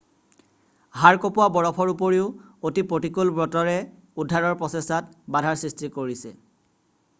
[1.01, 2.23] হাড় কঁপোৱা বৰফৰ উপৰিও
[2.69, 3.77] অতি প্ৰতিকূল বতৰে
[4.25, 6.37] উদ্ধাৰৰ প্ৰচেষ্টাত বাধাৰ সৃষ্টি কৰিছে